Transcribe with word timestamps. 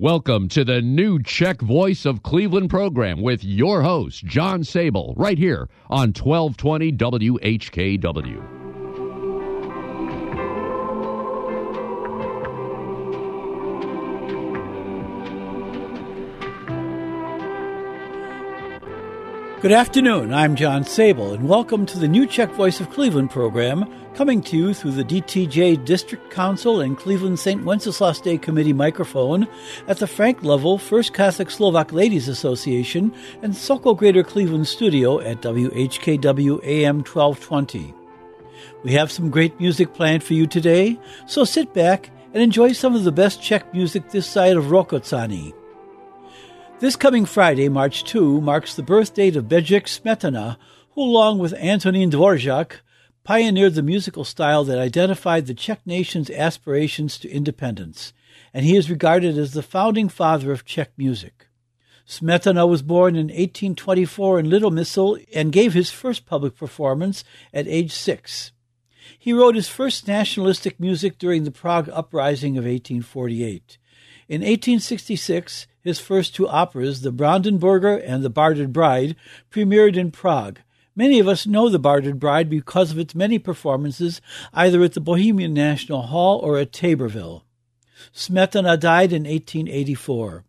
Welcome 0.00 0.48
to 0.48 0.64
the 0.64 0.80
new 0.80 1.22
Czech 1.22 1.60
Voice 1.60 2.06
of 2.06 2.22
Cleveland 2.22 2.70
program 2.70 3.20
with 3.20 3.44
your 3.44 3.82
host, 3.82 4.24
John 4.24 4.64
Sable, 4.64 5.12
right 5.14 5.36
here 5.36 5.68
on 5.90 6.14
1220 6.14 6.92
WHKW. 6.92 8.60
Good 19.60 19.72
afternoon. 19.72 20.32
I'm 20.32 20.56
John 20.56 20.84
Sable, 20.84 21.34
and 21.34 21.46
welcome 21.46 21.84
to 21.84 21.98
the 21.98 22.08
new 22.08 22.26
Czech 22.26 22.50
Voice 22.52 22.80
of 22.80 22.88
Cleveland 22.88 23.30
program, 23.30 23.84
coming 24.20 24.42
to 24.42 24.54
you 24.54 24.74
through 24.74 24.90
the 24.90 25.02
DTJ 25.02 25.82
District 25.86 26.30
Council 26.30 26.82
and 26.82 26.98
Cleveland 26.98 27.38
St. 27.38 27.64
Wenceslas 27.64 28.20
Day 28.20 28.36
Committee 28.36 28.74
microphone 28.74 29.48
at 29.88 29.96
the 29.96 30.06
Frank 30.06 30.42
Lovell 30.42 30.76
First 30.76 31.14
Catholic 31.14 31.50
Slovak 31.50 31.90
Ladies 31.90 32.28
Association 32.28 33.14
and 33.40 33.56
Sokol 33.56 33.94
Greater 33.94 34.22
Cleveland 34.22 34.68
studio 34.68 35.20
at 35.20 35.40
WHKW 35.40 36.62
AM 36.62 36.96
1220. 36.96 37.94
We 38.84 38.92
have 38.92 39.10
some 39.10 39.30
great 39.30 39.58
music 39.58 39.94
planned 39.94 40.22
for 40.22 40.34
you 40.34 40.46
today, 40.46 41.00
so 41.26 41.44
sit 41.44 41.72
back 41.72 42.10
and 42.34 42.42
enjoy 42.42 42.72
some 42.72 42.94
of 42.94 43.04
the 43.04 43.12
best 43.12 43.40
Czech 43.40 43.72
music 43.72 44.10
this 44.10 44.26
side 44.26 44.58
of 44.58 44.66
Rokotzani. 44.66 45.54
This 46.78 46.94
coming 46.94 47.24
Friday, 47.24 47.70
March 47.70 48.04
2, 48.04 48.42
marks 48.42 48.74
the 48.74 48.82
birth 48.82 49.14
date 49.14 49.36
of 49.36 49.48
Bedřich 49.48 49.88
Smetana, 49.88 50.58
who, 50.90 51.04
along 51.04 51.38
with 51.38 51.54
Antonín 51.54 52.10
Dvořák, 52.10 52.82
pioneered 53.24 53.74
the 53.74 53.82
musical 53.82 54.24
style 54.24 54.64
that 54.64 54.78
identified 54.78 55.46
the 55.46 55.54
Czech 55.54 55.80
nation's 55.86 56.30
aspirations 56.30 57.18
to 57.18 57.30
independence, 57.30 58.12
and 58.54 58.64
he 58.64 58.76
is 58.76 58.90
regarded 58.90 59.36
as 59.36 59.52
the 59.52 59.62
founding 59.62 60.08
father 60.08 60.52
of 60.52 60.64
Czech 60.64 60.90
music. 60.96 61.48
Smetana 62.06 62.68
was 62.68 62.82
born 62.82 63.14
in 63.14 63.28
1824 63.28 64.40
in 64.40 64.46
Litomyšl 64.46 65.24
and 65.32 65.52
gave 65.52 65.74
his 65.74 65.90
first 65.90 66.26
public 66.26 66.56
performance 66.56 67.22
at 67.54 67.68
age 67.68 67.92
six. 67.92 68.50
He 69.16 69.32
wrote 69.32 69.54
his 69.54 69.68
first 69.68 70.08
nationalistic 70.08 70.80
music 70.80 71.18
during 71.18 71.44
the 71.44 71.50
Prague 71.50 71.88
Uprising 71.88 72.56
of 72.56 72.64
1848. 72.64 73.78
In 74.28 74.40
1866, 74.40 75.66
his 75.82 75.98
first 75.98 76.34
two 76.34 76.48
operas, 76.48 77.02
The 77.02 77.12
Brandenburger 77.12 78.02
and 78.04 78.22
The 78.22 78.30
Bartered 78.30 78.72
Bride, 78.72 79.14
premiered 79.50 79.96
in 79.96 80.10
Prague. 80.10 80.60
Many 81.00 81.18
of 81.18 81.28
us 81.28 81.46
know 81.46 81.70
The 81.70 81.78
Bartered 81.78 82.20
Bride 82.20 82.50
because 82.50 82.90
of 82.90 82.98
its 82.98 83.14
many 83.14 83.38
performances 83.38 84.20
either 84.52 84.82
at 84.82 84.92
the 84.92 85.00
Bohemian 85.00 85.54
National 85.54 86.02
Hall 86.02 86.38
or 86.40 86.58
at 86.58 86.72
Taborville. 86.72 87.40
Smetana 88.14 88.78
died 88.78 89.10
in 89.10 89.22
1884. 89.22 90.44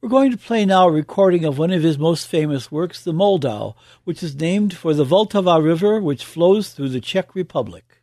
We're 0.00 0.08
going 0.08 0.30
to 0.30 0.38
play 0.38 0.64
now 0.64 0.86
a 0.86 0.92
recording 0.92 1.44
of 1.44 1.58
one 1.58 1.72
of 1.72 1.82
his 1.82 1.98
most 1.98 2.28
famous 2.28 2.70
works, 2.70 3.02
The 3.02 3.12
Moldau, 3.12 3.74
which 4.04 4.22
is 4.22 4.36
named 4.36 4.72
for 4.72 4.94
the 4.94 5.04
Vltava 5.04 5.60
River 5.60 6.00
which 6.00 6.24
flows 6.24 6.70
through 6.70 6.90
the 6.90 7.00
Czech 7.00 7.34
Republic. 7.34 7.97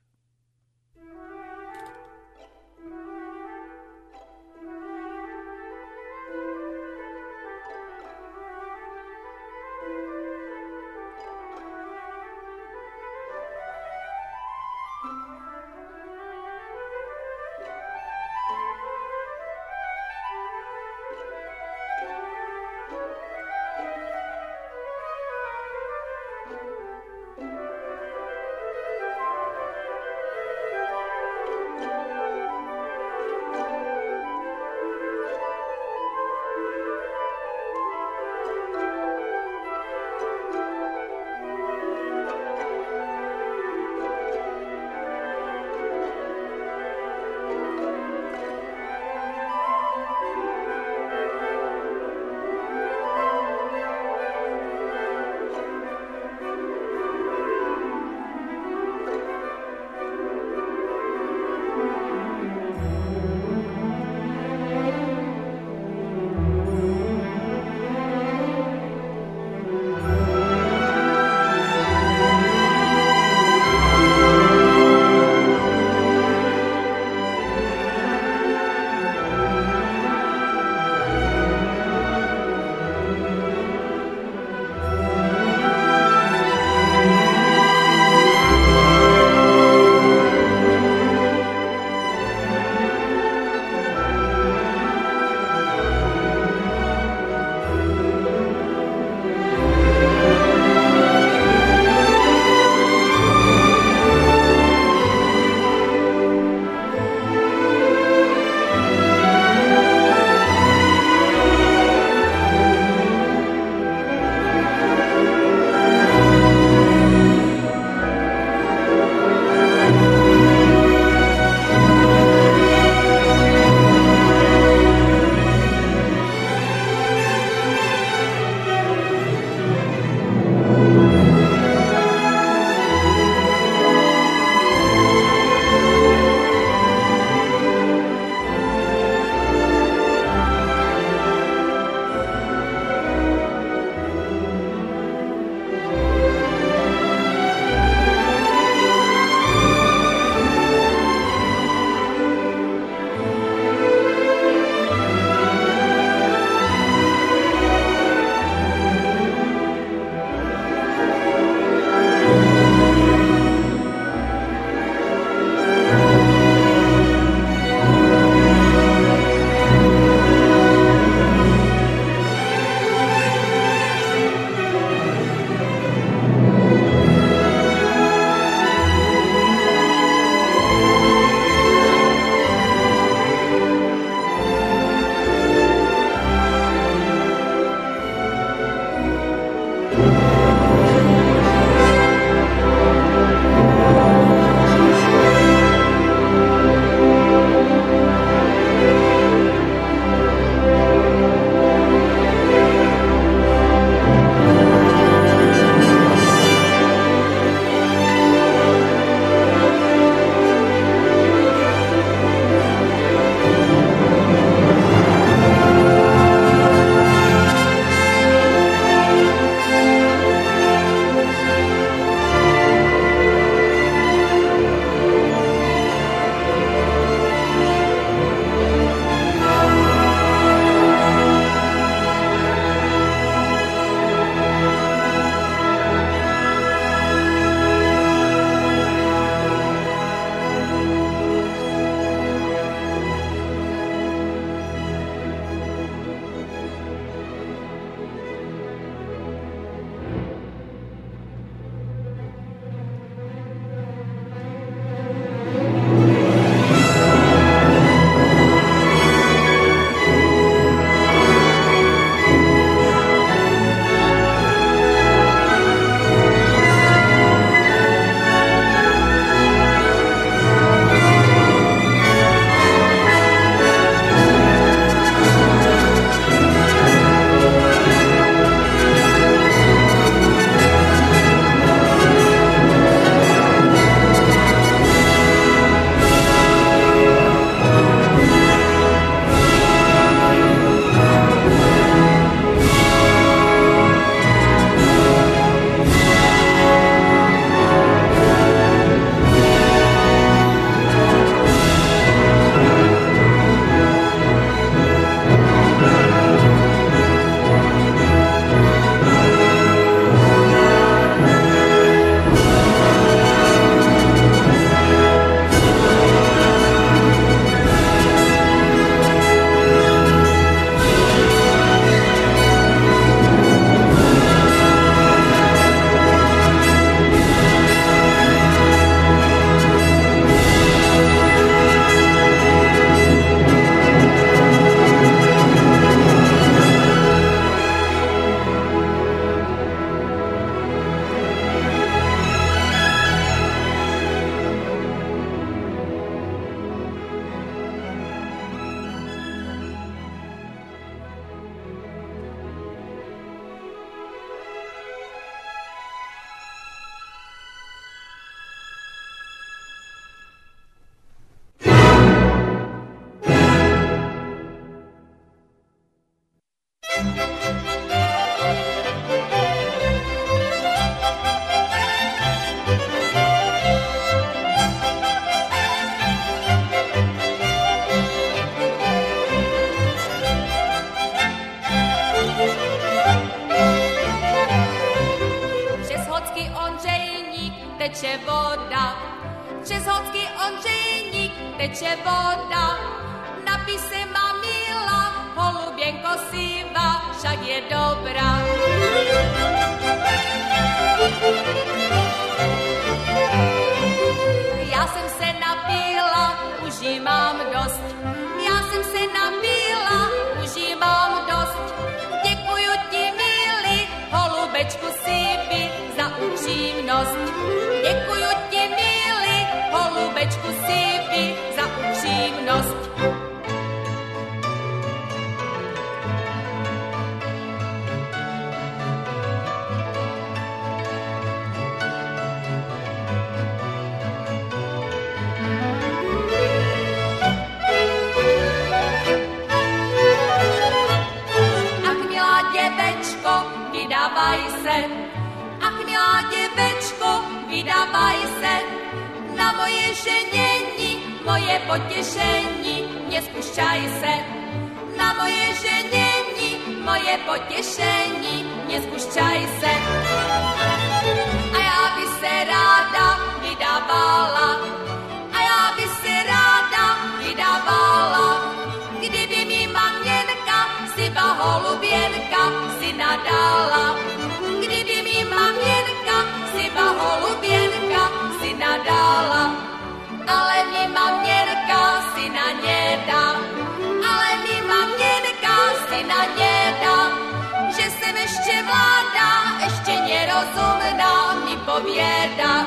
Nerozumná 490.56 491.34
mi 491.46 491.58
pověda, 491.58 492.66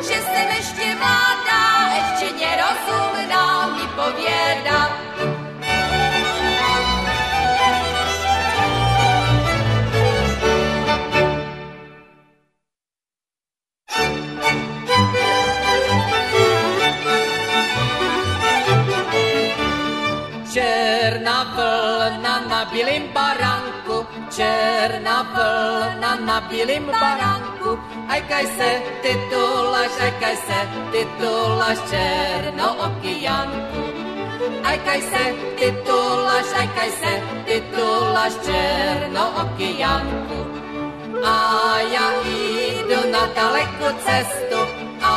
že 0.00 0.14
jsem 0.22 0.48
ještě 0.56 0.94
mladá, 0.94 1.88
ještě 1.94 2.46
nerozumná 2.46 3.66
mi 3.66 3.86
pověda. 3.96 4.98
Černá 20.52 21.44
vlna 21.44 22.40
na 22.48 22.64
bílém 22.64 23.02
baránku, 23.12 23.47
černá 24.38 25.26
vlna 25.34 26.12
na 26.22 26.38
bílým 26.46 26.86
baránku. 26.86 27.74
Ajkaj 28.06 28.46
se, 28.54 28.70
ty 29.02 29.12
tulaš, 29.30 29.94
aj 29.98 30.12
kaj 30.22 30.36
se, 30.46 30.58
ty 30.62 31.02
titulaš 31.02 31.78
černou 31.90 32.74
Aj 34.62 34.78
kaj 34.86 35.00
se, 35.10 35.24
ty 35.58 35.68
tulaš, 35.82 36.48
aj 36.54 36.68
kaj 36.76 36.90
se, 37.00 37.12
ty 37.18 37.58
titulaš 37.58 38.34
černo 38.46 39.24
okianku. 39.42 40.40
A 41.18 41.36
já 41.94 42.06
jdu 42.22 43.00
na 43.10 43.26
dalekou 43.34 43.90
cestu, 44.06 44.60
a 45.02 45.14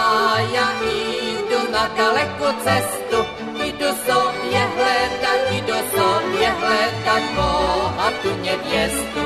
já 0.54 0.68
jdu 0.82 1.60
na 1.72 1.84
dalekou 1.98 2.52
cestu, 2.66 3.20
jdu 3.54 3.90
sobě 4.06 4.62
hledat 4.76 5.31
hledat 6.72 7.24
bohatú 7.36 8.32
nevěstu. 8.40 9.24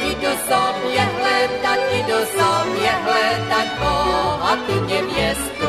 Idu 0.00 0.32
sobie 0.48 1.02
hledat, 1.16 1.80
idu 1.92 2.18
sobie 2.32 2.90
hledat 3.04 3.68
bohatú 3.80 4.74
nevěstu. 4.88 5.68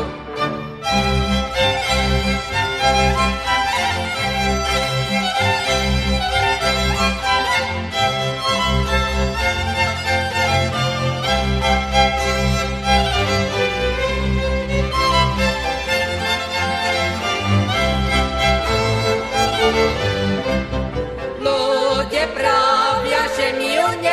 Ľudia 13.35 13.64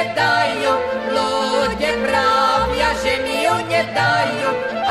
не 0.03 0.15
даю, 0.15 0.73
луди 1.15 1.93
прав 2.07 2.69
я 2.77 2.95
семью 2.95 3.53
не 3.69 3.85
даю. 3.95 4.82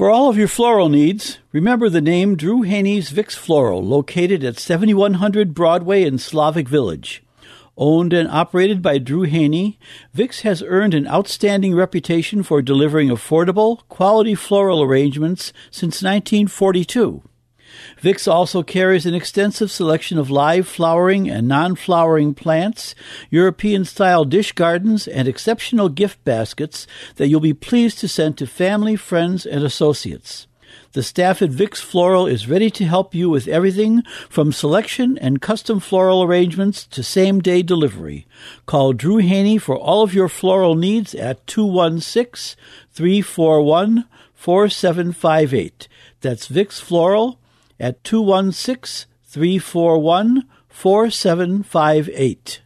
For 0.00 0.08
all 0.08 0.30
of 0.30 0.38
your 0.38 0.48
floral 0.48 0.88
needs, 0.88 1.40
remember 1.52 1.90
the 1.90 2.00
name 2.00 2.34
Drew 2.34 2.62
Haney's 2.62 3.10
Vix 3.10 3.34
Floral, 3.34 3.84
located 3.84 4.42
at 4.42 4.58
7100 4.58 5.52
Broadway 5.52 6.04
in 6.04 6.16
Slavic 6.16 6.70
Village. 6.70 7.22
Owned 7.76 8.14
and 8.14 8.26
operated 8.26 8.80
by 8.80 8.96
Drew 8.96 9.24
Haney, 9.24 9.78
Vix 10.14 10.40
has 10.40 10.62
earned 10.62 10.94
an 10.94 11.06
outstanding 11.06 11.74
reputation 11.74 12.42
for 12.42 12.62
delivering 12.62 13.10
affordable, 13.10 13.86
quality 13.90 14.34
floral 14.34 14.82
arrangements 14.82 15.52
since 15.70 16.02
1942. 16.02 17.20
Vix 18.00 18.26
also 18.26 18.62
carries 18.62 19.06
an 19.06 19.14
extensive 19.14 19.70
selection 19.70 20.18
of 20.18 20.30
live 20.30 20.66
flowering 20.66 21.28
and 21.28 21.48
non 21.48 21.76
flowering 21.76 22.34
plants, 22.34 22.94
European 23.30 23.84
style 23.84 24.24
dish 24.24 24.52
gardens, 24.52 25.06
and 25.06 25.26
exceptional 25.26 25.88
gift 25.88 26.22
baskets 26.24 26.86
that 27.16 27.28
you'll 27.28 27.40
be 27.40 27.54
pleased 27.54 27.98
to 27.98 28.08
send 28.08 28.38
to 28.38 28.46
family, 28.46 28.96
friends, 28.96 29.46
and 29.46 29.64
associates. 29.64 30.46
The 30.92 31.02
staff 31.02 31.40
at 31.40 31.50
Vix 31.50 31.80
Floral 31.80 32.26
is 32.26 32.48
ready 32.48 32.70
to 32.70 32.84
help 32.84 33.14
you 33.14 33.30
with 33.30 33.46
everything 33.48 34.02
from 34.28 34.52
selection 34.52 35.18
and 35.18 35.40
custom 35.40 35.78
floral 35.78 36.22
arrangements 36.22 36.84
to 36.88 37.02
same 37.02 37.40
day 37.40 37.62
delivery. 37.62 38.26
Call 38.66 38.92
Drew 38.92 39.18
Haney 39.18 39.58
for 39.58 39.76
all 39.76 40.02
of 40.02 40.14
your 40.14 40.28
floral 40.28 40.74
needs 40.74 41.14
at 41.14 41.46
216 41.46 42.56
341 42.92 44.04
4758. 44.34 45.88
That's 46.20 46.46
Vix 46.46 46.80
Floral 46.80 47.39
at 47.80 48.04
216 48.04 49.08
341 49.24 50.44
4758. 50.68 52.60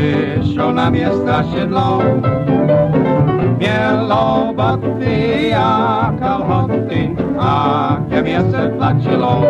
wyszło 0.00 0.72
na 0.72 0.90
miasta 0.90 1.42
mělo, 1.42 1.98
Bielobaty 3.58 5.54
a 5.54 6.12
kalhoty, 6.18 7.16
a 7.38 7.98
ke 8.10 8.22
mě 8.22 8.40
se 8.50 8.68
tlačilo. 8.78 9.44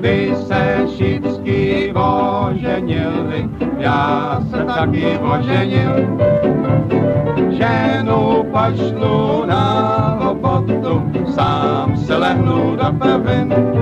Vy 0.00 0.34
se 0.46 0.76
Wysesicki 0.86 1.92
wozienielny, 1.94 3.48
já 3.78 4.40
se 4.50 4.64
taky 4.64 5.18
wozieniel. 5.22 5.94
Ženu 7.50 8.44
pošlu 8.52 9.44
na 9.46 10.18
obotu, 10.30 11.02
sám 11.34 11.96
se 11.96 12.16
lehnu 12.16 12.76
do 12.76 12.92
pevin. 12.98 13.75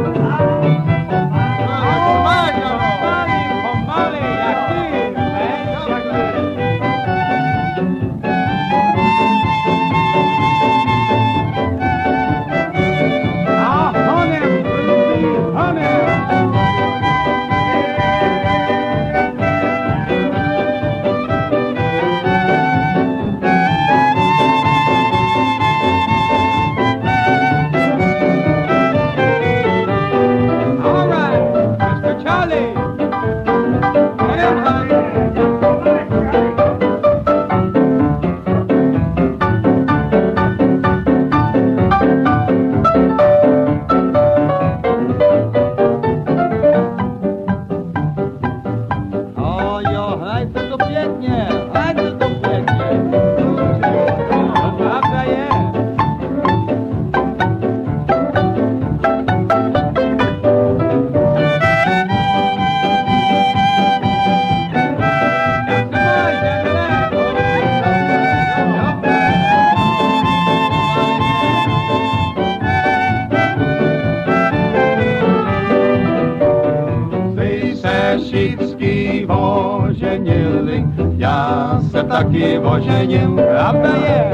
všichni 78.35 79.27
oženili. 79.27 80.85
Já 81.17 81.79
se 81.91 82.03
taky 82.03 82.59
ožením 82.59 83.41
a 83.59 83.75
je. 84.07 84.33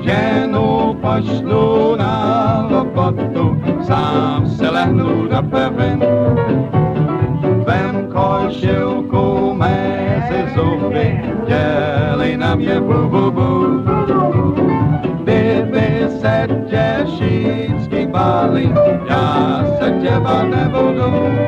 ženu 0.00 0.96
pošlu 1.00 1.96
na 1.96 2.66
lopotu, 2.70 3.62
sám 3.82 4.46
se 4.46 4.70
lehnu 4.70 5.28
na 5.30 5.42
pevin. 5.42 6.02
Vem 7.66 8.10
košilku 8.12 9.54
mezi 9.54 10.54
zuby, 10.54 11.20
dělej 11.46 12.36
nám 12.36 12.60
je 12.60 12.80
bu, 12.80 13.08
bu, 13.08 13.30
bu. 13.30 13.84
Kdyby 15.22 16.08
se 16.20 16.48
tě 16.70 17.06
všichni 17.06 18.06
báli, 18.06 18.74
já 19.08 19.64
se 19.78 19.90
těba 20.02 20.42
nebudu. 20.42 21.47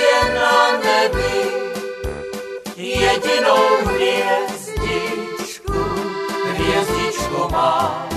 je 0.00 0.34
na 0.34 0.54
nebi 0.84 1.36
jedinou 2.76 3.66
hvězdičku, 3.84 5.80
hvězdičku, 6.44 7.48
má. 7.52 8.08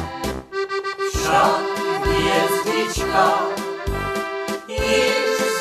Však 1.10 1.62
hvězdička 2.04 3.28
již 4.68 5.14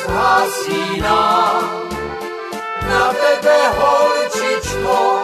zhasíná. 0.03 1.23
Na 2.89 3.13
tebe, 3.13 3.57
holčičko, 3.77 5.23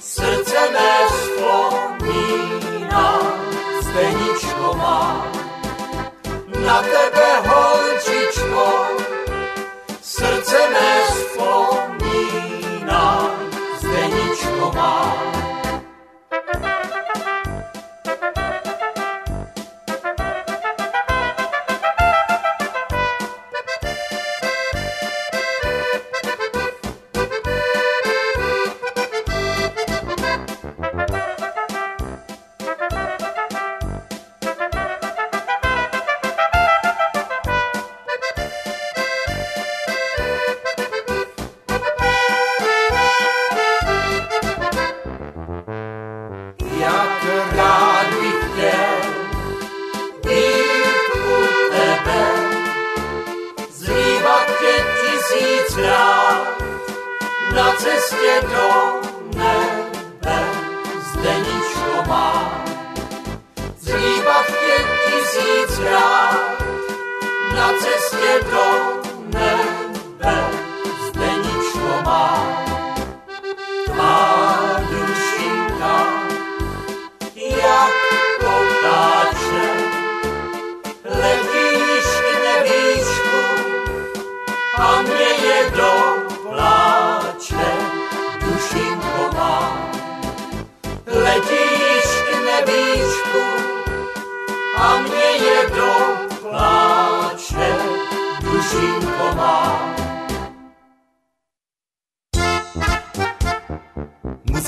srdce 0.00 0.60
mé 0.72 0.92
vzpomíná, 1.08 3.08
steničko 3.82 4.74
má. 4.76 5.26
Na 6.66 6.82
tebe, 6.82 7.28
holčičko, 7.48 8.66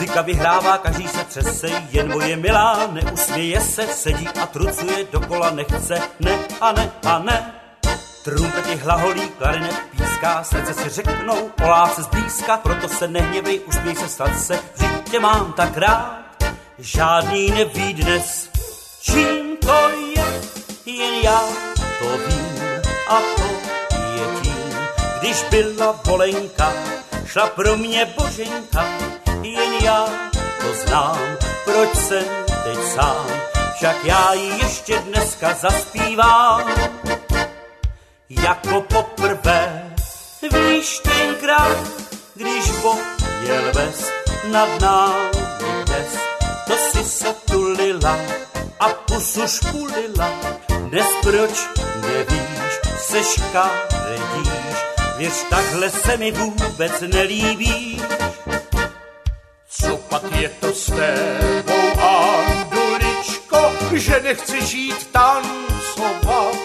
Muzika 0.03 0.23
vyhrává, 0.23 0.79
každý 0.79 1.09
se 1.09 1.25
třese, 1.25 1.69
jen 1.91 2.12
moje 2.12 2.37
milá 2.37 2.87
neusměje 2.87 3.61
se, 3.61 3.87
sedí 3.87 4.29
a 4.29 4.47
trucuje 4.47 5.07
dokola, 5.12 5.51
nechce, 5.51 5.99
ne 6.21 6.38
a 6.61 6.73
ne 6.73 6.93
a 7.05 7.19
ne. 7.19 7.55
Trumpety 8.25 8.77
hlaholí, 8.77 9.29
klarinet 9.38 9.83
píská, 9.91 10.45
srdce 10.45 10.75
si 10.75 10.88
řeknou 10.88 11.51
o 11.65 11.69
lásce 11.69 12.03
zblízka, 12.03 12.57
proto 12.57 12.88
se 12.88 13.09
nehněvej, 13.09 13.61
usměj 13.67 13.95
se, 13.95 14.09
snad 14.09 14.38
se, 14.38 14.59
vždyť 14.75 15.11
tě 15.11 15.21
mám 15.21 15.53
tak 15.53 15.77
rád. 15.77 16.23
Žádný 16.79 17.51
neví 17.51 17.95
dnes, 17.95 18.49
čím 19.01 19.57
to 19.57 19.88
je, 20.17 20.25
jen 20.87 21.15
já 21.25 21.41
to 21.99 22.19
vím 22.27 22.83
a 23.09 23.21
to 23.37 23.45
je 24.15 24.41
tím, 24.43 24.79
když 25.21 25.43
byla 25.51 26.01
volenka, 26.05 26.73
šla 27.27 27.47
pro 27.47 27.77
mě 27.77 28.15
boženka, 28.17 28.85
jen 29.42 29.74
já 29.85 30.07
to 30.61 30.74
znám, 30.74 31.18
proč 31.64 31.96
jsem 31.96 32.24
teď 32.64 32.78
sám, 32.94 33.26
však 33.76 34.05
já 34.05 34.33
ji 34.33 34.59
ještě 34.62 34.98
dneska 34.98 35.55
zaspívám. 35.55 36.70
Jako 38.31 38.81
poprvé, 38.81 39.94
víš 40.52 40.98
tenkrát, 40.98 41.76
když 42.35 42.72
jel 43.42 43.72
ves 43.74 44.11
nad 44.44 44.81
námi 44.81 45.85
dnes, 45.87 46.16
to 46.66 46.76
si 46.76 47.05
se 47.05 47.35
tulila 47.50 48.18
a 48.81 48.88
pusu 48.88 49.46
špulila, 49.46 50.31
dnes 50.78 51.07
proč 51.22 51.68
nevíš, 52.00 52.81
se 52.98 53.24
škaredíš, 53.24 54.78
věř, 55.16 55.44
takhle 55.50 55.90
se 55.90 56.16
mi 56.16 56.33
vůbec 56.33 56.92
nelíbíš. 57.00 58.02
Co 59.83 59.97
pak 59.97 60.23
je 60.40 60.49
to 60.49 60.75
s 60.75 60.87
tebou, 60.87 62.01
Anduličko, 62.01 63.73
že 63.92 64.21
nechci 64.23 64.66
žít 64.66 65.07
tancovat? 65.12 66.57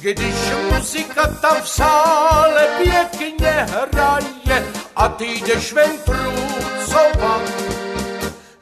Když 0.00 0.34
muzika 0.70 1.26
tam 1.26 1.62
v 1.62 1.68
sále 1.68 2.68
pěkně 2.82 3.66
hraje 3.70 4.66
a 4.96 5.08
ty 5.08 5.24
jdeš 5.24 5.72
ven 5.72 5.90
průcovat. 6.04 7.42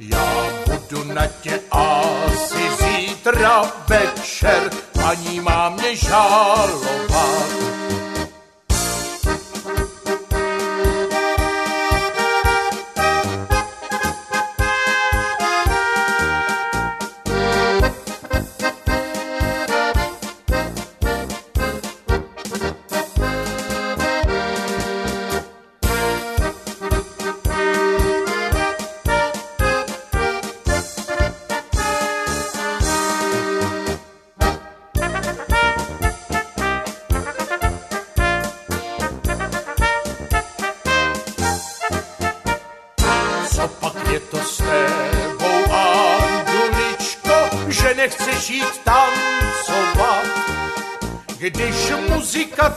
Já 0.01 0.47
budu 0.67 1.05
na 1.12 1.27
tě 1.27 1.61
asi 1.71 2.62
zítra 2.79 3.73
večer, 3.88 4.71
paní 4.93 5.40
má 5.40 5.69
mě 5.69 5.97
žalovat. 5.97 7.84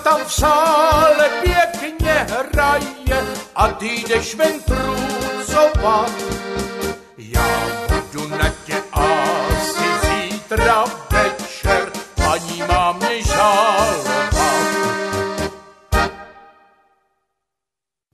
Tam 0.03 0.19
hraje 2.53 3.23
a 3.56 3.67
ty 3.67 4.03
já 7.17 7.47
budu 7.88 8.27
na 8.27 8.53
zítra 10.01 10.86
večer. 11.12 11.91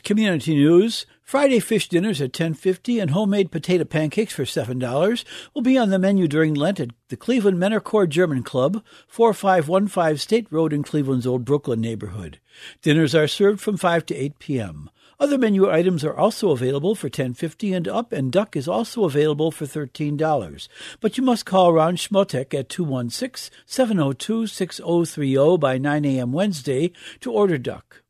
Community 0.09 0.55
news, 0.55 1.05
Friday 1.23 1.61
fish 1.61 1.87
dinners 1.87 2.23
at 2.23 2.33
10.50 2.33 3.03
and 3.03 3.11
homemade 3.11 3.51
potato 3.51 3.85
pancakes 3.85 4.33
for 4.33 4.45
$7 4.45 5.25
will 5.53 5.61
be 5.61 5.77
on 5.77 5.91
the 5.91 5.99
menu 5.99 6.27
during 6.27 6.55
Lent 6.55 6.81
at 6.81 6.93
the 7.11 7.17
Cleveland 7.19 7.59
Maennerchor 7.59 8.09
German 8.09 8.43
Club, 8.43 8.83
4515 9.07 10.17
State 10.17 10.47
Road 10.51 10.73
in 10.73 10.83
Cleveland's 10.83 11.27
Old 11.27 11.45
Brooklyn 11.45 11.83
neighborhood. 11.83 12.41
Dinners 12.81 13.15
are 13.15 13.29
served 13.29 13.61
from 13.61 13.77
5 13.77 14.07
to 14.07 14.15
8 14.15 14.39
p.m. 14.39 14.89
Other 15.21 15.37
menu 15.37 15.71
items 15.71 16.03
are 16.05 16.17
also 16.17 16.53
available 16.53 16.95
for 16.95 17.11
10.50 17.11 17.77
and 17.77 17.87
up, 17.87 18.11
and 18.11 18.33
duck 18.33 18.57
is 18.57 18.67
also 18.67 19.05
available 19.05 19.51
for 19.51 19.67
$13. 19.67 20.69
But 21.03 21.19
you 21.19 21.23
must 21.23 21.45
call 21.45 21.75
Ron 21.75 21.97
Schmotek 21.97 22.59
at 22.59 22.71
216-702-6030 22.71 25.61
by 25.61 25.77
9 25.77 26.05
a.m. 26.07 26.33
Wednesday 26.33 26.93
to 27.21 27.31
order 27.31 27.59
duck. 27.59 28.01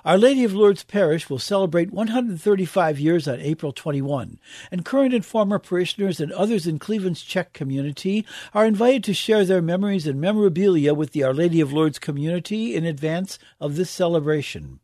Our 0.04 0.18
Lady 0.18 0.44
of 0.44 0.52
Lourdes 0.52 0.84
Parish 0.84 1.30
will 1.30 1.38
celebrate 1.38 1.92
135 1.92 2.98
years 2.98 3.26
on 3.26 3.40
April 3.40 3.72
21, 3.72 4.38
and 4.70 4.84
current 4.84 5.14
and 5.14 5.24
former 5.24 5.58
parishioners 5.58 6.20
and 6.20 6.32
others 6.32 6.66
in 6.66 6.78
Cleveland's 6.78 7.22
Czech 7.22 7.52
community 7.52 8.24
are 8.52 8.66
invited 8.66 9.04
to 9.04 9.14
share 9.14 9.44
their 9.44 9.62
memories 9.62 10.06
and 10.06 10.20
memorabilia 10.20 10.94
with 10.94 11.12
the 11.12 11.22
Our 11.22 11.34
Lady 11.34 11.60
of 11.60 11.72
Lourdes 11.72 11.98
community 11.98 12.74
in 12.74 12.84
advance 12.84 13.38
of 13.60 13.76
this 13.76 13.90
celebration. 13.90 14.80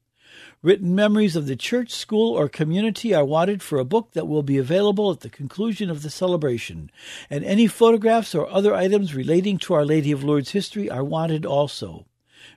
Written 0.62 0.94
memories 0.94 1.36
of 1.36 1.46
the 1.46 1.56
church, 1.56 1.90
school, 1.92 2.32
or 2.32 2.48
community 2.48 3.14
are 3.14 3.24
wanted 3.24 3.62
for 3.62 3.78
a 3.78 3.84
book 3.84 4.12
that 4.14 4.26
will 4.26 4.42
be 4.42 4.58
available 4.58 5.10
at 5.10 5.20
the 5.20 5.28
conclusion 5.28 5.90
of 5.90 6.02
the 6.02 6.10
celebration, 6.10 6.90
and 7.30 7.44
any 7.44 7.66
photographs 7.66 8.34
or 8.34 8.50
other 8.50 8.74
items 8.74 9.14
relating 9.14 9.58
to 9.58 9.74
Our 9.74 9.84
Lady 9.84 10.10
of 10.10 10.24
Lourdes 10.24 10.50
history 10.50 10.90
are 10.90 11.04
wanted 11.04 11.46
also. 11.46 12.06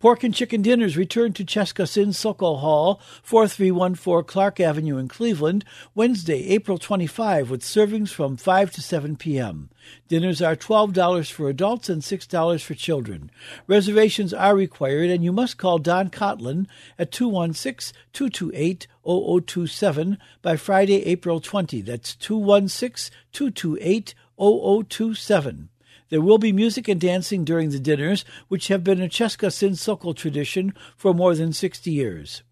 Pork 0.00 0.24
and 0.24 0.34
chicken 0.34 0.62
dinners 0.62 0.96
return 0.96 1.34
to 1.34 1.44
Cheska 1.44 1.86
Sin 1.86 2.14
Sokol 2.14 2.60
Hall, 2.60 3.02
4314 3.22 4.26
Clark 4.26 4.58
Avenue 4.58 4.96
in 4.96 5.08
Cleveland, 5.08 5.62
Wednesday, 5.94 6.48
April 6.48 6.78
25, 6.78 7.50
with 7.50 7.60
servings 7.60 8.08
from 8.08 8.38
5 8.38 8.70
to 8.70 8.80
7 8.80 9.16
p.m. 9.16 9.68
Dinners 10.08 10.40
are 10.40 10.56
$12 10.56 11.30
for 11.30 11.50
adults 11.50 11.90
and 11.90 12.00
$6 12.00 12.62
for 12.62 12.74
children. 12.74 13.30
Reservations 13.66 14.32
are 14.32 14.56
required, 14.56 15.10
and 15.10 15.22
you 15.22 15.32
must 15.32 15.58
call 15.58 15.78
Don 15.78 16.08
Cotlin 16.08 16.66
at 16.98 17.12
216 17.12 17.94
228 18.14 18.86
0027 19.04 20.16
by 20.40 20.56
Friday, 20.56 21.04
April 21.04 21.40
20. 21.40 21.82
That's 21.82 22.14
216 22.14 23.14
228 23.32 24.14
0027. 24.38 25.69
There 26.10 26.20
will 26.20 26.38
be 26.38 26.52
music 26.52 26.88
and 26.88 27.00
dancing 27.00 27.44
during 27.44 27.70
the 27.70 27.78
dinners, 27.78 28.24
which 28.48 28.68
have 28.68 28.84
been 28.84 29.00
a 29.00 29.08
Cheska 29.08 29.52
Sin 29.52 29.76
Sokol 29.76 30.12
tradition 30.12 30.74
for 30.96 31.14
more 31.14 31.34
than 31.34 31.52
60 31.52 31.90
years. 31.90 32.42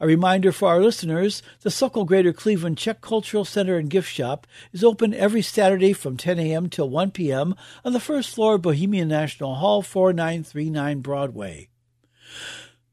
A 0.00 0.06
reminder 0.06 0.52
for 0.52 0.68
our 0.68 0.80
listeners, 0.80 1.42
the 1.62 1.70
Sokol 1.70 2.04
Greater 2.04 2.32
Cleveland 2.32 2.78
Czech 2.78 3.00
Cultural 3.00 3.44
Center 3.44 3.78
and 3.78 3.90
Gift 3.90 4.08
Shop 4.08 4.46
is 4.72 4.84
open 4.84 5.12
every 5.12 5.42
Saturday 5.42 5.92
from 5.92 6.16
10 6.16 6.38
a.m. 6.38 6.68
till 6.68 6.88
1 6.88 7.10
p.m. 7.10 7.56
on 7.84 7.94
the 7.94 7.98
first 7.98 8.30
floor 8.30 8.54
of 8.54 8.62
Bohemian 8.62 9.08
National 9.08 9.56
Hall, 9.56 9.82
4939 9.82 11.00
Broadway. 11.00 11.68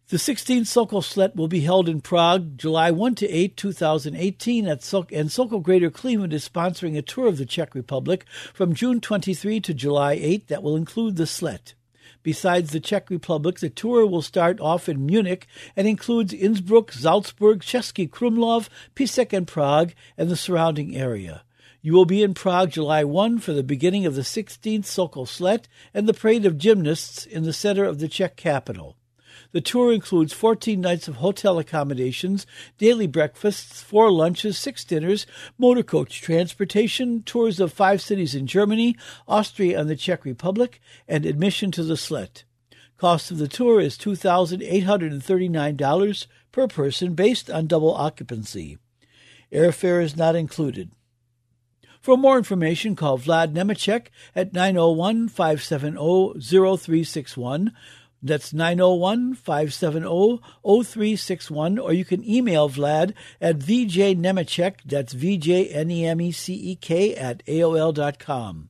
The 0.10 0.18
16th 0.18 0.68
Sokol 0.68 1.02
Slet 1.02 1.36
will 1.36 1.48
be 1.48 1.62
held 1.62 1.90
in 1.90 2.00
Prague 2.00 2.60
July 2.60 2.92
1 2.92 3.16
to 3.16 3.28
8, 3.28 3.58
2018, 3.58 4.68
at 4.68 4.84
Sok- 4.84 5.12
and 5.12 5.32
Sokol 5.32 5.62
Greater 5.62 5.90
Cleveland 5.90 6.32
is 6.32 6.48
sponsoring 6.48 6.96
a 6.96 7.02
tour 7.02 7.26
of 7.26 7.40
the 7.40 7.46
Czech 7.48 7.74
Republic 7.74 8.24
from 8.54 8.76
June 8.76 9.02
23 9.02 9.60
to 9.62 9.74
July 9.74 10.14
8 10.14 10.48
that 10.48 10.62
will 10.62 10.76
include 10.76 11.16
the 11.16 11.26
Slet. 11.26 11.74
Besides 12.22 12.70
the 12.70 12.80
Czech 12.80 13.10
Republic, 13.10 13.58
the 13.58 13.70
tour 13.72 14.06
will 14.06 14.22
start 14.22 14.62
off 14.62 14.88
in 14.88 15.08
Munich 15.08 15.48
and 15.76 15.88
includes 15.88 16.34
Innsbruck, 16.34 16.92
Salzburg, 16.92 17.62
Český 17.62 18.08
Krumlov, 18.08 18.70
Písek, 18.96 19.36
and 19.36 19.48
Prague, 19.48 19.96
and 20.20 20.30
the 20.30 20.36
surrounding 20.36 20.96
area. 20.96 21.42
You 21.82 21.94
will 21.94 22.06
be 22.06 22.22
in 22.22 22.36
Prague 22.36 22.70
July 22.70 23.04
1 23.04 23.40
for 23.40 23.54
the 23.54 23.64
beginning 23.64 24.06
of 24.06 24.14
the 24.14 24.22
16th 24.22 24.86
Sokol 24.86 25.26
Slet 25.26 25.68
and 25.96 26.08
the 26.08 26.14
parade 26.14 26.46
of 26.46 26.60
gymnasts 26.60 27.26
in 27.26 27.42
the 27.42 27.52
center 27.54 27.86
of 27.86 27.98
the 27.98 28.08
Czech 28.08 28.36
capital. 28.36 28.98
The 29.56 29.62
tour 29.62 29.92
includes 29.94 30.34
14 30.34 30.82
nights 30.82 31.08
of 31.08 31.16
hotel 31.16 31.58
accommodations, 31.60 32.46
daily 32.78 33.08
breakfasts, 33.08 33.82
four 33.82 34.12
lunches, 34.12 34.58
six 34.58 34.84
dinners, 34.84 35.26
motor 35.58 35.82
coach 35.82 36.22
transportation, 36.22 37.24
tours 37.24 37.62
of 37.62 37.72
five 37.72 38.02
cities 38.02 38.36
in 38.36 38.48
Germany, 38.48 38.98
Austria, 39.30 39.80
and 39.80 39.90
the 39.90 39.96
Czech 39.96 40.26
Republic, 40.26 40.82
and 41.08 41.26
admission 41.26 41.72
to 41.72 41.84
the 41.84 41.96
Slet. 41.96 42.44
Cost 42.98 43.32
of 43.32 43.38
the 43.38 43.48
tour 43.48 43.80
is 43.80 43.98
$2,839 43.98 46.28
per 46.52 46.68
person 46.68 47.14
based 47.14 47.50
on 47.50 47.68
double 47.68 47.96
occupancy. 47.96 48.78
Airfare 49.54 50.04
is 50.04 50.18
not 50.18 50.36
included. 50.36 50.92
For 52.02 52.18
more 52.18 52.38
information, 52.38 52.98
call 52.98 53.18
Vlad 53.18 53.54
Nemecek 53.54 54.08
at 54.36 54.52
901 54.52 55.30
570 55.30 56.42
0361. 56.42 57.72
That's 58.26 58.54
901 58.54 59.36
570 59.36 60.42
0361, 60.64 61.78
or 61.78 61.94
you 61.94 62.04
can 62.04 62.28
email 62.28 62.68
Vlad 62.68 63.14
at 63.40 63.60
vjnemecek, 63.60 64.78
that's 64.84 65.14
V 65.14 65.38
J 65.38 65.68
N 65.68 65.92
E 65.92 66.08
M 66.08 66.20
E 66.20 66.32
C 66.32 66.56
E 66.56 66.76
K, 66.76 67.14
at 67.16 67.46
AOL.com. 67.46 68.70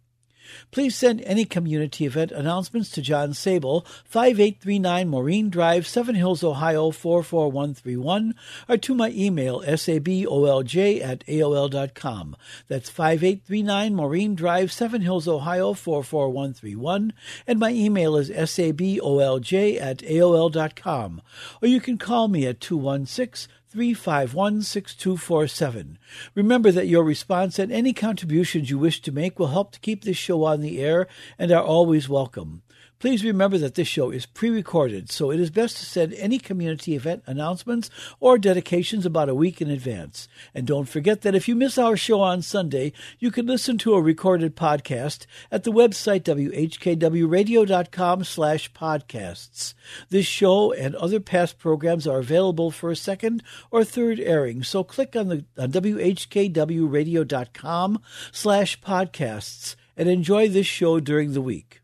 Please 0.72 0.96
send 0.96 1.22
any 1.22 1.46
community 1.46 2.06
event 2.06 2.32
announcements 2.32 2.90
to 2.92 3.02
John 3.02 3.30
Sabol, 3.32 3.86
5839 4.06 5.08
Maureen 5.08 5.50
Drive, 5.50 5.88
Seven 5.88 6.16
Hills, 6.16 6.44
Ohio 6.44 6.92
44131, 6.92 8.36
or 8.68 8.78
to 8.78 8.96
my 8.96 9.10
email, 9.10 9.62
sabolj 9.62 11.02
at 11.02 11.26
AOL.com. 11.26 12.36
That's 12.68 12.90
5839 12.90 13.96
Maureen 13.96 14.36
Drive, 14.36 14.72
Seven 14.72 15.02
Hills, 15.02 15.28
Ohio 15.28 15.74
44131, 15.74 17.14
and 17.48 17.60
my 17.60 17.72
email 17.72 18.16
is 18.18 18.30
sabolj 18.30 19.82
at 19.82 19.98
AOL.com. 20.00 21.22
Or 21.62 21.68
you 21.68 21.82
can 21.82 21.98
call 21.98 22.28
me 22.28 22.46
at 22.48 22.60
216 22.60 23.48
351 23.76 24.62
6247. 24.62 26.00
Remember 26.34 26.72
that 26.72 26.88
your 26.88 27.04
response 27.04 27.60
and 27.60 27.74
any 27.74 27.92
contributions 27.92 28.70
you 28.70 28.80
wish 28.80 29.02
to 29.02 29.12
make 29.12 29.38
will 29.38 29.48
help 29.48 29.74
to 29.74 29.82
keep 29.82 30.06
this 30.06 30.16
show 30.16 30.46
on 30.46 30.62
the 30.62 30.80
air 30.82 31.08
and 31.38 31.52
are 31.52 31.62
always 31.62 32.08
welcome. 32.08 32.62
Please 32.98 33.26
remember 33.26 33.58
that 33.58 33.76
this 33.76 33.90
show 33.90 34.10
is 34.10 34.26
pre 34.26 34.50
recorded, 34.50 35.12
so 35.12 35.30
it 35.30 35.38
is 35.40 35.50
best 35.50 35.76
to 35.78 35.86
send 35.86 36.14
any 36.14 36.40
community 36.40 36.96
event 36.96 37.24
announcements 37.26 37.90
or 38.22 38.38
dedications 38.38 39.06
about 39.06 39.28
a 39.28 39.36
week 39.36 39.62
in 39.62 39.70
advance. 39.70 40.30
And 40.54 40.66
don't 40.66 40.88
forget 40.88 41.20
that 41.22 41.36
if 41.36 41.50
you 41.50 41.56
miss 41.56 41.78
our 41.78 41.98
show 41.98 42.22
on 42.22 42.42
Sunday, 42.42 42.94
you 43.20 43.32
can 43.32 43.48
listen 43.48 43.78
to 43.80 43.96
a 43.96 44.02
recorded 44.02 44.56
podcast 44.56 45.26
at 45.52 45.66
the 45.66 45.74
website 45.74 46.22
whkwradio.com 46.22 48.24
slash 48.24 48.72
podcasts. 48.72 49.74
This 50.10 50.26
show 50.26 50.72
and 50.72 50.96
other 50.96 51.20
past 51.20 51.60
programs 51.60 52.08
are 52.08 52.20
available 52.20 52.72
for 52.72 52.92
a 52.92 52.96
second 52.96 53.44
or 53.72 53.84
third 53.84 54.22
airing, 54.22 54.64
so 54.64 54.86
click 54.86 55.18
on 55.18 55.28
the 55.28 55.44
on 55.58 55.74
whkwradio.com 55.74 58.02
slash 58.32 58.80
podcasts 58.80 59.76
and 59.98 60.10
enjoy 60.10 60.48
this 60.48 60.68
show 60.68 61.00
during 61.00 61.34
the 61.34 61.42
week. 61.42 61.82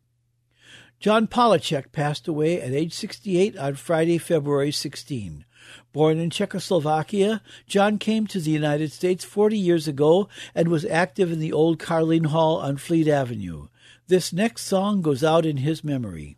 John 1.01 1.25
Polachek 1.25 1.91
passed 1.91 2.27
away 2.27 2.61
at 2.61 2.73
age 2.73 2.93
68 2.93 3.57
on 3.57 3.73
Friday, 3.73 4.19
February 4.19 4.71
16. 4.71 5.45
Born 5.93 6.19
in 6.19 6.29
Czechoslovakia, 6.29 7.41
John 7.65 7.97
came 7.97 8.27
to 8.27 8.39
the 8.39 8.51
United 8.51 8.91
States 8.91 9.25
40 9.25 9.57
years 9.57 9.87
ago 9.87 10.29
and 10.53 10.67
was 10.67 10.85
active 10.85 11.31
in 11.31 11.39
the 11.39 11.51
old 11.51 11.79
Karlin 11.79 12.27
Hall 12.27 12.57
on 12.57 12.77
Fleet 12.77 13.07
Avenue. 13.07 13.69
This 14.09 14.31
next 14.31 14.65
song 14.65 15.01
goes 15.01 15.23
out 15.23 15.43
in 15.43 15.57
his 15.57 15.83
memory. 15.83 16.37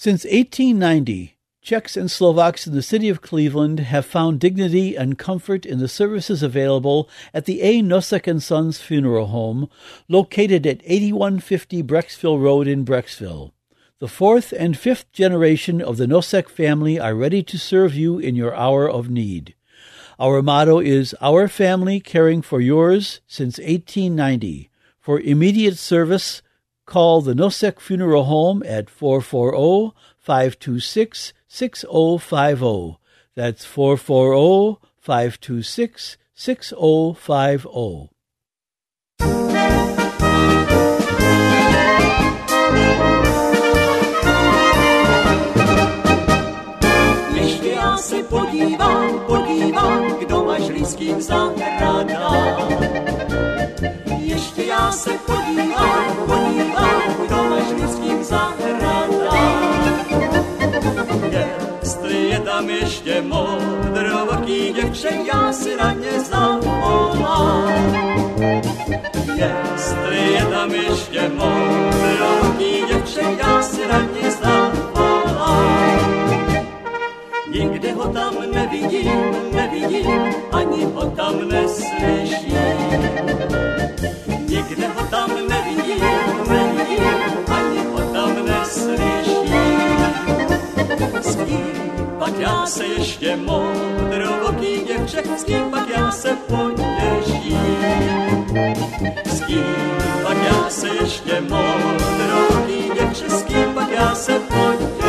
Since 0.00 0.22
1890, 0.26 1.36
Czechs 1.60 1.96
and 1.96 2.08
Slovaks 2.08 2.68
in 2.68 2.72
the 2.72 2.82
city 2.82 3.08
of 3.08 3.20
Cleveland 3.20 3.80
have 3.80 4.06
found 4.06 4.38
dignity 4.38 4.94
and 4.94 5.18
comfort 5.18 5.66
in 5.66 5.80
the 5.80 5.88
services 5.88 6.40
available 6.40 7.10
at 7.34 7.46
the 7.46 7.62
A. 7.62 7.82
Nosek 7.82 8.28
and 8.28 8.40
Sons 8.40 8.80
Funeral 8.80 9.26
Home, 9.26 9.68
located 10.06 10.68
at 10.68 10.82
8150 10.84 11.82
Brecksville 11.82 12.40
Road 12.40 12.68
in 12.68 12.84
Brecksville. 12.84 13.50
The 13.98 14.06
fourth 14.06 14.54
and 14.56 14.78
fifth 14.78 15.10
generation 15.10 15.82
of 15.82 15.96
the 15.96 16.06
Nosek 16.06 16.48
family 16.48 17.00
are 17.00 17.16
ready 17.16 17.42
to 17.42 17.58
serve 17.58 17.96
you 17.96 18.20
in 18.20 18.36
your 18.36 18.54
hour 18.54 18.88
of 18.88 19.10
need. 19.10 19.56
Our 20.20 20.42
motto 20.42 20.78
is 20.78 21.12
Our 21.20 21.48
Family 21.48 21.98
Caring 21.98 22.40
for 22.40 22.60
Yours 22.60 23.20
since 23.26 23.58
1890. 23.58 24.70
For 25.00 25.18
immediate 25.18 25.76
service, 25.76 26.40
call 26.88 27.20
the 27.20 27.34
Nosek 27.34 27.80
Funeral 27.80 28.24
Home 28.24 28.62
at 28.66 28.88
440 28.88 29.92
526 30.18 31.34
6050. 31.46 32.96
That's 33.36 33.64
440 33.64 34.78
526 35.02 36.16
6050. 36.34 38.08
Ještě 47.34 47.68
já 47.68 47.96
se 47.96 48.22
podívám, 48.22 49.20
podívám, 49.26 50.18
kdo 50.18 50.44
zahradách. 51.20 52.68
Ještě 54.18 54.64
já 54.64 54.92
se 54.92 55.10
podívám, 55.26 55.67
zahradách. 58.28 59.08
Jestli 61.82 62.28
je 62.28 62.38
tam 62.40 62.68
ještě 62.68 63.22
modrovoký 63.22 64.72
děvče, 64.72 65.08
já 65.32 65.52
si 65.52 65.76
na 65.76 65.92
ně 65.92 66.20
zavolám. 66.20 67.72
Jestli 69.34 70.32
je 70.32 70.44
tam 70.44 70.70
ještě 70.70 71.28
modrovoký 71.28 72.72
děvče, 72.88 73.20
já 73.38 73.62
si 73.62 73.86
na 73.88 74.00
ně 74.00 74.30
zavolám. 74.30 75.78
Nikde 77.52 77.92
ho 77.92 78.08
tam 78.12 78.34
nevidím, 78.54 79.12
nevidím, 79.52 80.34
ani 80.52 80.84
ho 80.84 81.10
tam 81.10 81.48
neslyším. 81.48 82.58
Nikde 84.48 84.88
ho 84.88 85.06
tam 85.10 85.30
nevidím, 85.48 86.37
já 92.38 92.66
se 92.66 92.86
ještě 92.86 93.36
modrovoký 93.36 94.84
děvče, 94.86 95.22
s 95.38 95.44
kým 95.44 95.70
pak 95.70 95.88
já 95.96 96.10
se 96.10 96.36
potěším. 96.46 97.58
S 99.24 99.40
kým 99.46 99.64
pak 100.22 100.36
já 100.36 100.70
se 100.70 100.88
ještě 100.88 101.40
modrovoký 101.40 102.90
děvče, 102.94 103.30
s 103.30 103.42
kým 103.42 103.74
pak 103.74 103.90
já 103.90 104.14
se 104.14 104.32
potěším. 104.38 105.07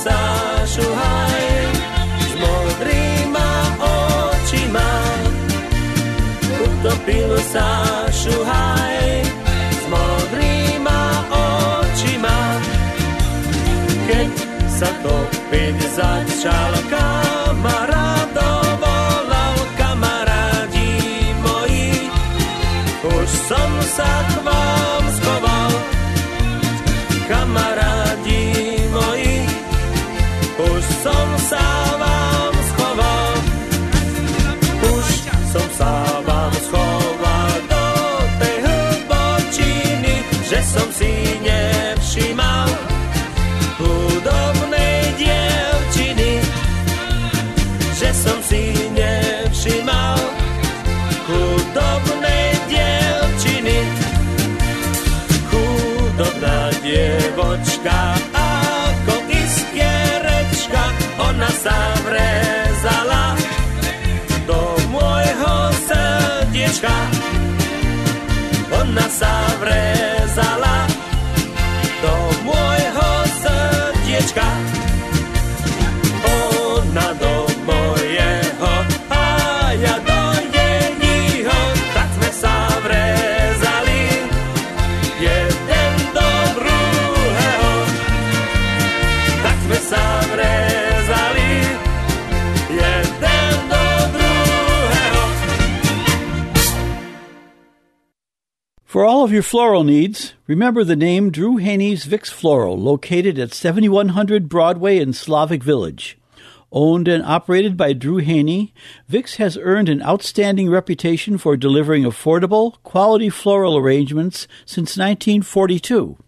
Sa 0.00 0.20
šuhaj 0.64 1.44
s 2.24 2.32
modrýma 2.40 3.50
očima. 3.84 4.88
Utopil 6.64 7.32
sa 7.52 7.68
šuhaj 8.08 9.00
s 9.76 9.84
modrýma 9.92 11.00
očima. 11.28 12.38
Keď 14.08 14.30
sa 14.72 14.90
topiť 15.04 15.76
začal 15.92 16.72
kamarát, 16.88 18.28
dovolal 18.32 19.56
kamarádi 19.76 20.96
moji, 21.44 22.08
už 23.04 23.28
som 23.28 23.70
sa 23.84 24.12
k 24.24 24.59
Ješka, 57.80 58.12
ako 58.36 59.14
iskierečka, 59.32 60.84
ona 61.16 61.48
sa 61.48 61.96
vrezala 62.04 63.32
do 64.44 64.76
mojho 64.92 65.72
srdiečka. 65.88 66.92
Ona 68.84 69.08
sa 69.08 69.32
vrezala 69.64 70.84
do 72.04 72.12
mojho 72.44 73.10
srdiečka. 73.40 74.44
For 99.00 99.06
all 99.06 99.24
of 99.24 99.32
your 99.32 99.42
floral 99.42 99.82
needs, 99.82 100.34
remember 100.46 100.84
the 100.84 100.94
name 100.94 101.30
Drew 101.30 101.56
Haney's 101.56 102.04
Vix 102.04 102.28
Floral, 102.28 102.78
located 102.78 103.38
at 103.38 103.54
7100 103.54 104.46
Broadway 104.46 104.98
in 104.98 105.14
Slavic 105.14 105.62
Village. 105.62 106.18
Owned 106.70 107.08
and 107.08 107.24
operated 107.24 107.78
by 107.78 107.94
Drew 107.94 108.18
Haney, 108.18 108.74
Vix 109.08 109.36
has 109.36 109.56
earned 109.56 109.88
an 109.88 110.02
outstanding 110.02 110.68
reputation 110.68 111.38
for 111.38 111.56
delivering 111.56 112.02
affordable, 112.02 112.74
quality 112.82 113.30
floral 113.30 113.78
arrangements 113.78 114.46
since 114.66 114.98
1942. 114.98 116.18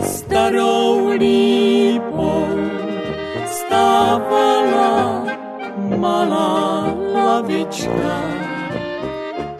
starou 0.00 1.08
lípou 1.08 2.46
stávala 3.46 5.26
malá 5.96 7.05
lavička 7.26 8.14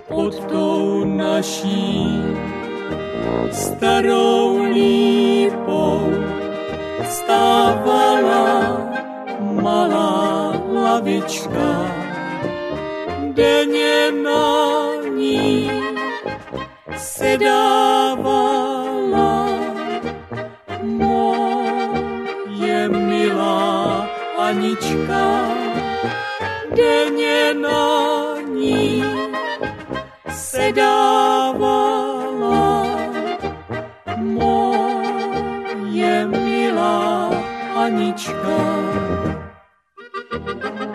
pod 0.09 0.35
tou 0.47 1.05
naší 1.05 2.23
starou 3.51 4.71
lípou 4.71 6.15
stávala 7.11 8.79
malá 9.41 10.55
lavička 10.71 11.91
denně 13.35 14.13
na 14.23 14.47
ní 15.19 15.71
sedávala 16.97 18.47
moje 20.83 22.89
milá 22.89 24.07
Anička, 24.47 25.51
denně 26.77 27.55
na 27.55 28.37
ní 28.41 29.05
sedávala 30.31 31.67
moje 34.17 34.97
milá 36.27 37.31
Anička. 37.77 38.57
dnes 40.37 40.86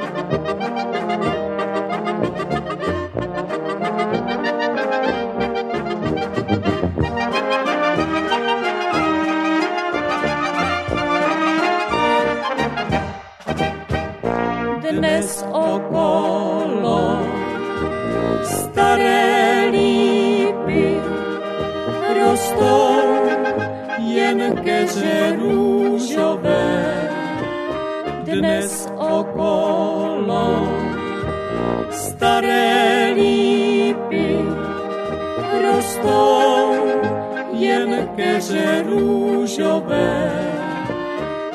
keře 24.94 25.38
růžové. 25.40 27.10
Dnes 28.24 28.88
okolo 28.98 30.68
staré 31.92 33.12
lípy 33.16 34.38
rostou 35.62 36.74
jen 37.52 38.10
keře 38.16 38.84
růžové. 38.88 40.32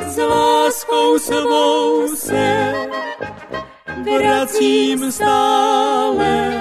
S 0.06 0.18
láskou 0.18 1.18
svou 1.18 2.08
se 2.16 2.74
vracím 4.04 5.12
stále 5.12 6.52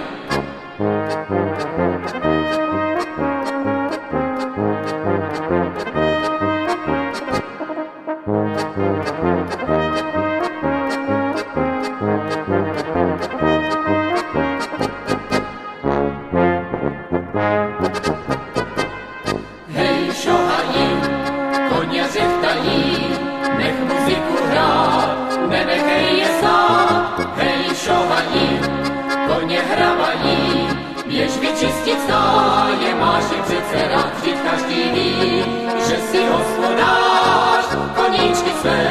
Stáje, 32.05 32.95
máš 32.95 33.25
je 33.33 33.43
přece 33.43 33.89
rád, 33.89 34.13
vždyť 34.19 34.37
každý 34.51 34.83
ví, 34.93 35.45
že 35.89 35.97
si 36.11 36.21
hospodář, 36.27 37.65
koníčky 37.97 38.51
své 38.61 38.91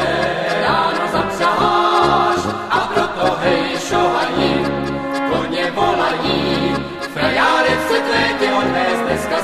ráno. 0.62 0.98
A 2.70 2.80
proto 2.94 3.38
hej, 3.42 3.78
šohají, 3.90 4.66
koně 5.32 5.72
volají, 5.72 6.76
frajárek 7.14 7.80
se 7.88 8.00
tvé 8.00 8.24
tě 8.40 8.54
odvést 8.54 9.02
dneska. 9.06 9.38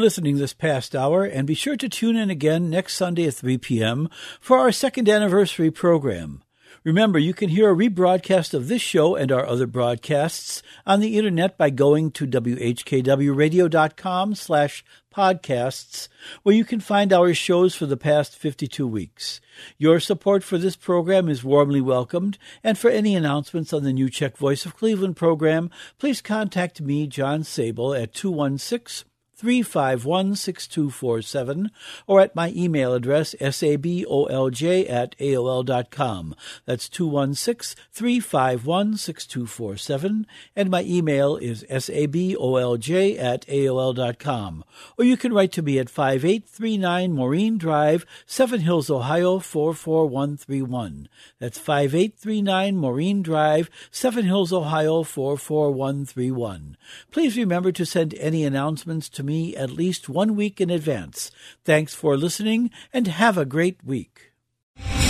Listening 0.00 0.38
this 0.38 0.54
past 0.54 0.96
hour, 0.96 1.24
and 1.24 1.46
be 1.46 1.52
sure 1.52 1.76
to 1.76 1.86
tune 1.86 2.16
in 2.16 2.30
again 2.30 2.70
next 2.70 2.94
Sunday 2.94 3.26
at 3.26 3.34
3 3.34 3.58
p.m. 3.58 4.08
for 4.40 4.56
our 4.56 4.72
second 4.72 5.10
anniversary 5.10 5.70
program. 5.70 6.42
Remember, 6.84 7.18
you 7.18 7.34
can 7.34 7.50
hear 7.50 7.70
a 7.70 7.76
rebroadcast 7.76 8.54
of 8.54 8.68
this 8.68 8.80
show 8.80 9.14
and 9.14 9.30
our 9.30 9.44
other 9.44 9.66
broadcasts 9.66 10.62
on 10.86 11.00
the 11.00 11.18
internet 11.18 11.58
by 11.58 11.68
going 11.68 12.12
to 12.12 12.26
whkwradio.com 12.26 14.34
slash 14.34 14.82
podcasts, 15.14 16.08
where 16.44 16.54
you 16.54 16.64
can 16.64 16.80
find 16.80 17.12
our 17.12 17.34
shows 17.34 17.74
for 17.74 17.84
the 17.84 17.98
past 17.98 18.38
52 18.38 18.86
weeks. 18.86 19.42
Your 19.76 20.00
support 20.00 20.42
for 20.42 20.56
this 20.56 20.76
program 20.76 21.28
is 21.28 21.44
warmly 21.44 21.82
welcomed, 21.82 22.38
and 22.64 22.78
for 22.78 22.88
any 22.88 23.14
announcements 23.14 23.74
on 23.74 23.82
the 23.82 23.92
new 23.92 24.08
Czech 24.08 24.38
Voice 24.38 24.64
of 24.64 24.78
Cleveland 24.78 25.16
program, 25.16 25.68
please 25.98 26.22
contact 26.22 26.80
me, 26.80 27.06
John 27.06 27.42
Sabol, 27.42 28.02
at 28.02 28.14
216 28.14 29.09
351 29.40 30.36
6247 30.36 31.70
or 32.06 32.20
at 32.20 32.36
my 32.36 32.52
email 32.54 32.92
address 32.92 33.34
sabolj 33.40 34.90
at 34.90 35.16
aol.com. 35.18 36.36
That's 36.66 36.90
216 36.90 37.82
351 37.90 38.98
6247 38.98 40.26
and 40.54 40.70
my 40.70 40.82
email 40.82 41.36
is 41.36 41.64
sabolj 41.70 43.18
at 43.18 43.46
aol.com. 43.46 44.64
Or 44.98 45.04
you 45.06 45.16
can 45.16 45.32
write 45.32 45.52
to 45.52 45.62
me 45.62 45.78
at 45.78 45.88
5839 45.88 47.10
Maureen 47.10 47.56
Drive, 47.56 48.04
Seven 48.26 48.60
Hills, 48.60 48.90
Ohio 48.90 49.38
44131. 49.38 51.08
That's 51.38 51.58
5839 51.58 52.76
Maureen 52.76 53.22
Drive, 53.22 53.70
Seven 53.90 54.26
Hills, 54.26 54.52
Ohio 54.52 55.02
44131. 55.02 56.76
Please 57.10 57.38
remember 57.38 57.72
to 57.72 57.86
send 57.86 58.12
any 58.14 58.44
announcements 58.44 59.08
to 59.08 59.22
me 59.22 59.29
at 59.56 59.70
least 59.70 60.08
one 60.08 60.36
week 60.36 60.60
in 60.60 60.70
advance. 60.70 61.30
Thanks 61.64 61.94
for 61.94 62.16
listening 62.16 62.70
and 62.92 63.06
have 63.06 63.38
a 63.38 63.44
great 63.44 63.84
week. 63.84 64.32